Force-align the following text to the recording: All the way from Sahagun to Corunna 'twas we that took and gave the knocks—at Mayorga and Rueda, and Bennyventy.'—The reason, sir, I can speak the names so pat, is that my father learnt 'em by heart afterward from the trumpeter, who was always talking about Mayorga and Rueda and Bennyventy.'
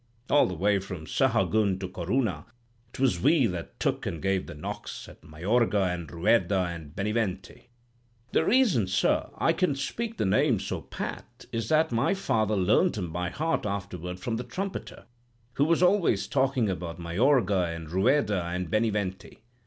All 0.31 0.47
the 0.47 0.55
way 0.55 0.79
from 0.79 1.05
Sahagun 1.05 1.79
to 1.79 1.87
Corunna 1.87 2.45
'twas 2.91 3.19
we 3.21 3.45
that 3.45 3.79
took 3.79 4.07
and 4.07 4.19
gave 4.19 4.47
the 4.47 4.55
knocks—at 4.55 5.21
Mayorga 5.21 5.93
and 5.93 6.11
Rueda, 6.11 6.61
and 6.71 6.95
Bennyventy.'—The 6.95 8.43
reason, 8.43 8.87
sir, 8.87 9.29
I 9.37 9.53
can 9.53 9.75
speak 9.75 10.17
the 10.17 10.25
names 10.25 10.65
so 10.65 10.81
pat, 10.81 11.45
is 11.51 11.69
that 11.69 11.91
my 11.91 12.15
father 12.15 12.55
learnt 12.55 12.97
'em 12.97 13.11
by 13.11 13.29
heart 13.29 13.67
afterward 13.67 14.19
from 14.19 14.37
the 14.37 14.43
trumpeter, 14.43 15.05
who 15.53 15.65
was 15.65 15.83
always 15.83 16.25
talking 16.27 16.67
about 16.67 16.99
Mayorga 16.99 17.65
and 17.75 17.87
Rueda 17.91 18.43
and 18.45 18.71
Bennyventy.' 18.71 19.43